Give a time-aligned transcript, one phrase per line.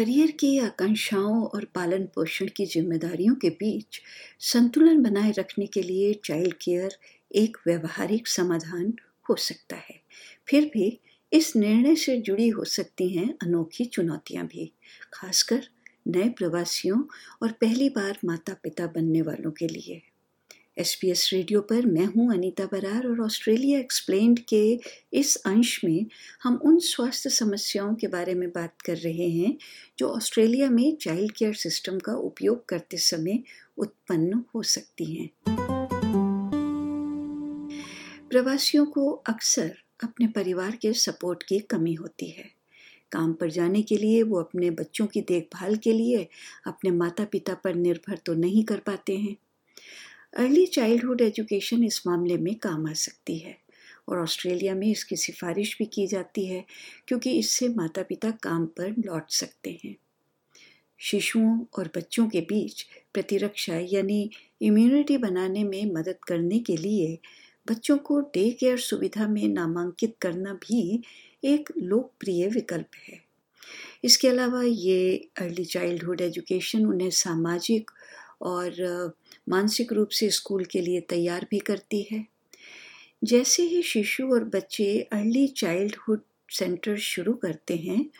[0.00, 4.00] Career की आकांक्षाओं और पालन पोषण की जिम्मेदारियों के बीच
[4.38, 6.96] संतुलन बनाए रखने के लिए चाइल्ड केयर
[7.34, 8.94] एक व्यवहारिक समाधान
[9.28, 10.00] हो सकता है।
[10.48, 11.00] फिर भी
[11.32, 14.72] इस निर्णय से जुड़ी हो सकती हैं अनोखी चुनौतियाँ भी,
[15.12, 15.62] खासकर
[16.08, 17.04] नए प्रवासियों
[17.42, 20.02] और पहली बार माता पिता बनने वालों के लिए।
[20.80, 24.80] एस पी एस रेडियो पर मैं हूँ अनीता बरार और ऑस्ट्रेलिया एक्सप्लेन्ड के
[25.12, 26.06] इस अंश में
[26.42, 29.56] हम उन स्वास्थ्य समस्याओं के बारे में बात कर रहे हैं
[29.98, 33.42] जो ऑस्ट्रेलिया में चाइल्ड केयर सिस्टम का उपयोग करते समय
[33.78, 35.30] उत्पन्न हो सकती हैं।
[38.28, 42.50] प्रवासियों को अक्सर अपने परिवार के सपोर्ट की कमी होती है।
[43.12, 46.28] काम पर जाने के लिए वो अपने बच्चों की देखभाल के लिए
[46.66, 49.36] अपने माता पिता पर निर्भर तो नहीं कर पाते हैं।
[50.34, 53.56] अर्ली चाइल्डहुड एजुकेशन इस मामले में काम आ सकती है
[54.08, 56.64] और ऑस्ट्रेलिया में इसकी सिफारिश भी की जाती है
[57.08, 59.96] क्योंकि इससे माता पिता काम पर लौट सकते हैं।
[61.00, 62.82] शिशुओं और बच्चों के बीच
[63.14, 64.30] प्रतिरक्षा यानी
[64.62, 67.18] इम्यूनिटी बनाने में मदद करने के लिए
[67.66, 71.02] बच्चों को डे केयर सुविधा में नामांकित करना भी
[71.44, 73.20] एक लोकप्रिय विकल्प है।
[74.04, 77.90] इसके अलावा ये अर्ली चाइल्डहुड एजुकेशन उन्हें सामाजिक
[78.42, 79.12] और
[79.48, 82.26] मानसिक रूप से स्कूल के लिए तैयार भी करती है।
[83.24, 88.10] जैसे ही शिशु और बच्चे अर्ली चाइल्डहुड सेंटर शुरू करते हैं,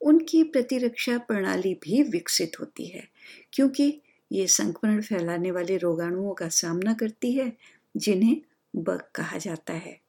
[0.00, 3.08] उनकी प्रतिरक्षा प्रणाली भी विकसित होती है,
[3.52, 4.00] क्योंकि
[4.32, 7.56] ये संक्रमण फैलाने वाले रोगाणुओं का सामना करती है,
[7.96, 8.40] जिन्हें
[8.76, 10.00] बग कहा जाता है।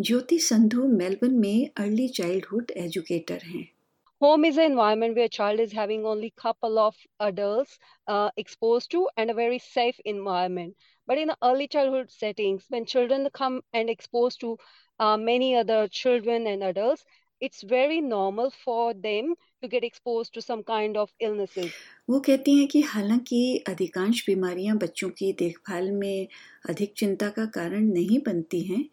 [0.00, 3.75] ज्योति संधु मेलबर्न में अर्ली चाइल्डहुड एजुकेटर हैं।
[4.20, 8.90] Home is an environment where a child is having only couple of adults uh, exposed
[8.90, 10.74] to and a very safe environment
[11.06, 14.56] but in the early childhood settings when children come and exposed to
[15.00, 17.04] uh, many other children and adults
[17.40, 21.72] it's very normal for them to get exposed to some kind of illnesses
[22.08, 26.28] वो कहती हैं कि हालाँकि अधिकांश बीमारियाँ बच्चों की देखभाल में
[26.68, 28.84] अधिक चिंता का कारण नहीं बनती हैं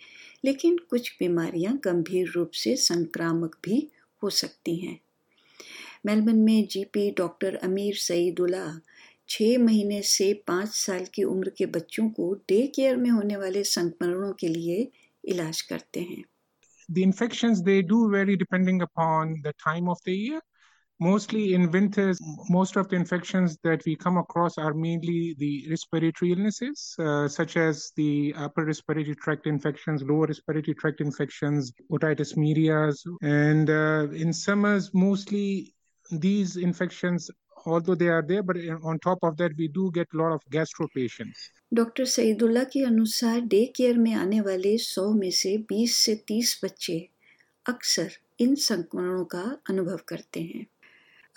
[0.45, 3.87] लेकिन कुछ बीमारियाँ गंभीर रूप से संक्रामक भी
[4.23, 4.99] हो सकती हैं
[6.06, 8.66] मेलबर्न में जीपी डॉक्टर अमीर सईदुल्ला
[9.28, 13.64] छः महीने से पाँच साल की उम्र के बच्चों को डे केयर में होने वाले
[13.64, 14.90] संक्रमणों के लिए
[15.24, 16.24] इलाज करते हैं
[16.88, 20.40] The infections they do vary depending upon the time of the year.
[21.00, 22.18] Mostly in winters,
[22.50, 27.56] most of the infections that we come across are mainly the respiratory illnesses, uh, such
[27.56, 32.90] as the upper respiratory tract infections, lower respiratory tract infections, otitis media.
[33.22, 35.74] And uh, in summers, mostly
[36.11, 37.29] these infections,
[37.65, 40.41] although they are there, but on top of that, we do get a lot of
[40.49, 41.49] gastro patients.
[41.73, 46.53] Doctor Saeedullah के अनुसार day care में आने वाले 100 में से 20 से 30
[46.63, 46.97] बच्चे
[47.65, 50.65] अक्सर इन संक्रमणों का अनुभव करते हैं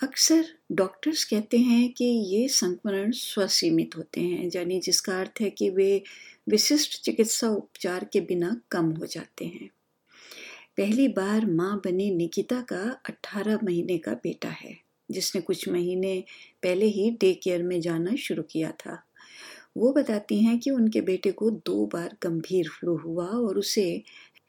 [0.03, 5.69] अक्सर डॉक्टर्स कहते हैं कि ये संक्रमण स्वसीमित होते हैं यानी जिसका अर्थ है कि
[5.69, 5.89] वे
[6.49, 9.69] विशिष्ट चिकित्सा उपचार के बिना कम हो जाते हैं
[10.77, 14.73] पहली बार माँ बनी निकिता का 18 महीने का बेटा है
[15.11, 16.11] जिसने कुछ महीने
[16.63, 18.97] पहले ही डे केयर में जाना शुरू किया था
[19.77, 23.85] वो बताती हैं कि उनके बेटे को दो बार गंभीर फ्लू हुआ और उसे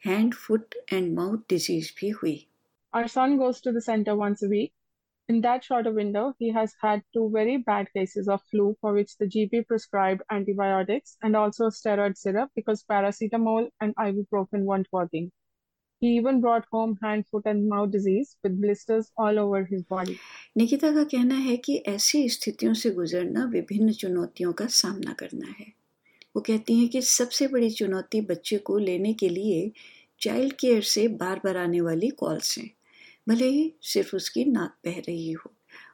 [0.05, 2.35] hand foot and mouth disease भी हुई
[2.93, 4.73] Our son goes to the center once a week.
[5.29, 9.17] In that shorter window, he has had two very bad cases of flu for which
[9.17, 15.29] the GP prescribed antibiotics and also steroid syrup because paracetamol and ibuprofen weren't working.
[16.01, 20.15] He even brought home hand, foot and mouth disease with blisters all over his body.
[20.57, 25.65] Nikita का कहना है कि ऐसी स्थितियों से गुजरना विभिन्न चुनौतियों का सामना करना है।
[26.35, 29.71] वो कहती हैं कि सबसे बड़ी चुनौती बच्चे को लेने के लिए
[30.21, 32.71] चाइल्ड केयर से बार बार आने वाली कॉल्स हैं।
[33.29, 35.51] भले ही सिर्फ़ उसकी नाक बह रही हो।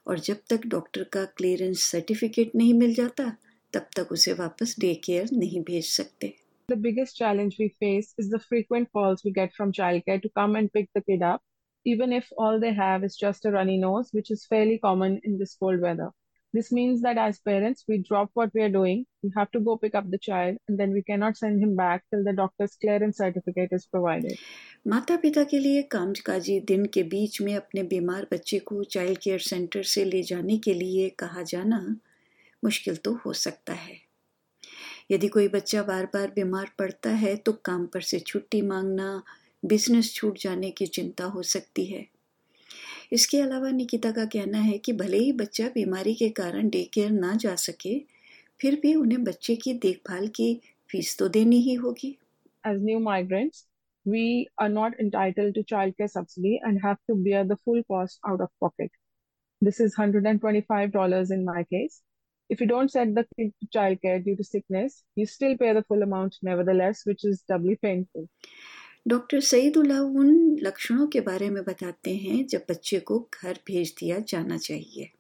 [0.07, 3.37] और जब तक डॉक्टर का क्लियरेंस सर्टिफिकेट नहीं मिल जाता
[3.73, 8.30] तब तक उसे वापस डे केयर नहीं भेज सकते। The biggest challenge we face is
[8.30, 11.42] the frequent calls we get from childcare to come and pick the kid up,
[11.84, 15.38] even if all they have is just a runny nose, which is fairly common in
[15.38, 16.10] this cold weather.
[16.52, 19.76] This means that as parents, we drop what we are doing, we have to go
[19.76, 23.18] pick up the child, and then we cannot send him back till the doctor's clearance
[23.18, 24.36] certificate is provided.
[24.86, 29.38] माता पिता के लिए कामकाजी दिन के बीच में अपने बीमार बच्चे को चाइल्ड केयर
[29.38, 31.80] सेंटर से ले जाने के लिए कहा जाना
[32.64, 34.03] मुश्किल तो हो सकता है
[35.09, 39.21] यदि कोई बच्चा बार बार बीमार पड़ता है तो काम पर से छुट्टी मांगना
[39.63, 42.05] बिज़नेस छूट जाने की चिंता हो सकती है
[43.13, 47.11] इसके अलावा निकिता का कहना है कि भले ही बच्चा बीमारी के कारण डे केयर
[47.11, 47.97] ना जा सके
[48.61, 50.53] फिर भी उन्हें बच्चे की देखभाल की
[50.89, 52.17] फ़ीस तो देनी ही होगी
[52.63, 53.67] As new migrants,
[54.05, 58.41] we are not entitled to childcare subsidy and have to bear the full cost out
[58.41, 58.89] of pocket.
[59.61, 62.01] This is $125 in my case.
[62.48, 65.84] If you don't send the kid to childcare due to sickness, you still pay the
[65.84, 68.28] full amount nevertheless, which is doubly painful.
[69.08, 74.18] Doctor Saidulla उन लक्षणों के बारे में बताते हैं जब बच्चे को घर भेज दिया
[74.32, 75.10] जाना चाहिए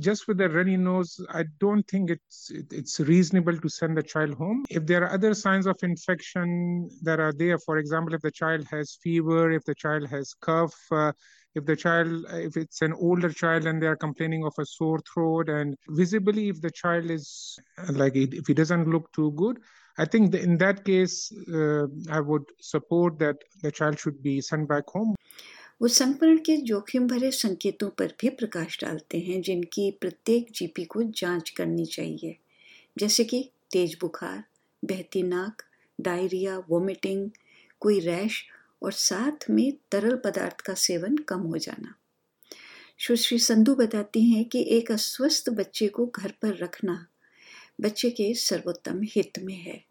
[0.00, 4.34] just with a runny nose, I don't think it's it's reasonable to send the child
[4.34, 4.64] home.
[4.68, 8.66] If there are other signs of infection that are there, for example, if the child
[8.70, 11.12] has fever, if the child has cough, uh,
[11.54, 15.00] if the child, if it's an older child and they are complaining of a sore
[15.00, 17.58] throat, and visibly if the child is
[17.90, 19.58] like if he doesn't look too good,
[19.98, 24.68] I think in that case, uh, I would support that the child should be sent
[24.68, 25.14] back home.
[25.82, 31.02] वो संक्रमण के जोखिम भरे संकेतों पर भी प्रकाश डालते हैं जिनकी प्रत्येक जीपी को
[31.20, 32.36] जांच करनी चाहिए
[32.98, 33.40] जैसे कि
[33.72, 34.42] तेज बुखार
[34.84, 35.62] बहती नाक
[36.00, 37.28] डायरिया वोमिटिंग
[37.80, 38.42] कोई रैश
[38.83, 41.95] और साथ में तरल पदार्थ का सेवन कम हो जाना।
[43.07, 47.07] सुश्री संधु बताती हैं कि एक अस्वस्थ बच्चे को घर पर रखना
[47.81, 49.85] बच्चे के सर्वोत्तम हित में है।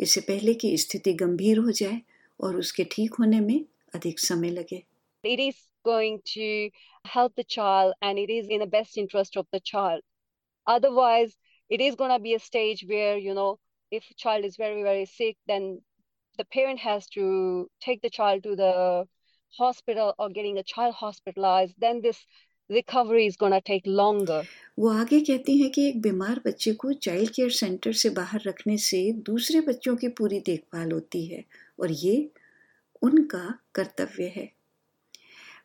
[0.00, 2.00] इससे पहले कि स्थिति गंभीर हो जाए
[2.40, 3.64] और उसके ठीक होने में
[3.94, 4.82] अधिक समय लगे।
[5.24, 6.40] It is going to
[7.08, 10.02] help the child and it is in the best interest of the child
[10.68, 11.32] otherwise
[11.70, 11.80] it
[16.36, 19.06] the parent has to take the child to the
[19.58, 22.26] hospital or getting a child hospitalized, then this
[22.70, 24.42] recovery is going to take longer.
[24.78, 28.78] वो आगे कहती हैं कि एक बीमार बच्चे को child care centre से बाहर रखने
[28.78, 31.44] से दूसरे बच्चों की पूरी देखभाल होती है
[31.80, 32.30] और ये
[33.02, 34.52] उनका कर्तव्य है।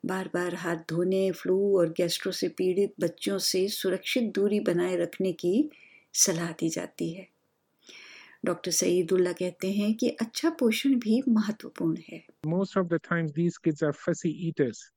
[0.05, 5.31] बार बार हाथ धोने फ्लू और गैस्ट्रो से पीड़ित बच्चों से सुरक्षित दूरी बनाए रखने
[5.31, 5.69] की
[6.13, 7.30] सलाह दी जाती है।
[8.44, 13.56] डॉक्टर सईदुल्ला कहते हैं कि अच्छा पोषण भी महत्वपूर्ण है most of the times these
[13.64, 14.90] kids are fussy eaters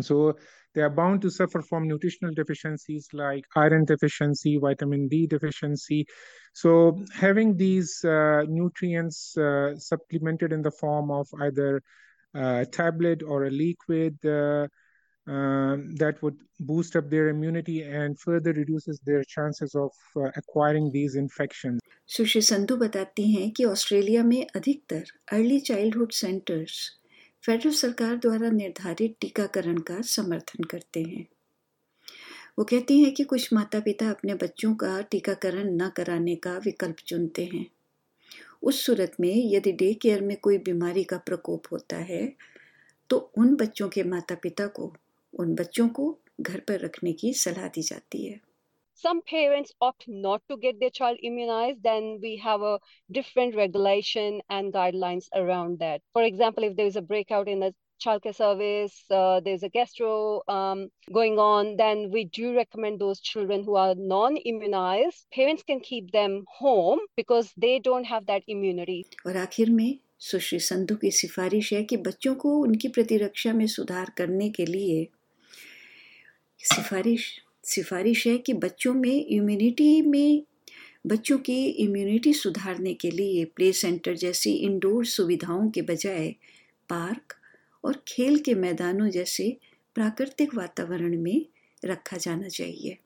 [0.00, 0.36] so
[0.74, 6.04] they are bound to suffer from nutritional deficiencies like iron deficiency vitamin d deficiency
[6.52, 11.82] so having these uh, nutrients uh, supplemented in the form of either
[12.34, 14.66] a tablet or a liquid uh,
[15.29, 20.91] Um, that would boost up their immunity and further reduces their chances of uh, acquiring
[20.91, 21.81] these infections.
[22.09, 26.77] Sushri Sandhu बताती हैं कि Australia में अधिकतर early childhood centres
[27.43, 31.25] federal सरकार द्वारा निर्धारित टीकाकरण का समर्थन करते हैं
[32.59, 36.95] वो कहती हैं कि कुछ माता पिता अपने बच्चों का टीकाकरण न कराने का विकल्प
[37.07, 37.65] चुनते हैं
[38.63, 42.23] उस सूरत में यदि डे केयर में कोई बीमारी का प्रकोप होता है
[43.09, 44.93] तो उन बच्चों के माता पिता को
[45.33, 46.11] उन बच्चों को
[46.41, 48.39] घर पर रखने की सलाह दी जाती है
[49.03, 52.79] some parents opt not to get their child immunized, then we have a
[53.09, 56.01] different regulation and guidelines around that.
[56.11, 60.41] For example, if there is a breakout in the childcare service, uh, there's a gastro
[60.47, 65.25] um, going on, then we do recommend those children who are non-immunized.
[65.33, 69.03] Parents can keep them home because they don't have that immunity.
[69.25, 74.11] और आखिर में सुश्री संधु की सिफारिश है कि बच्चों को उनकी प्रतिरक्षा में सुधार
[74.17, 75.07] करने के लिए
[76.63, 80.43] सिफारिश सिफारिश है कि बच्चों में इम्यूनिटी में,
[81.07, 86.35] बच्चों की इम्यूनिटी सुधारने के लिए प्ले सेंटर जैसी इंडोर सुविधाओं के बजाय
[86.89, 87.35] पार्क
[87.83, 89.57] और खेल के मैदानों जैसे
[89.95, 91.45] प्राकृतिक वातावरण में
[91.85, 92.97] रखा जाना चाहिए।